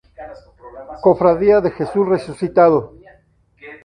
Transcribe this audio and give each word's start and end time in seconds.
Cofradía 1.03 1.61
de 1.61 1.69
Jesús 1.69 2.07
Resucitado. 2.07 2.95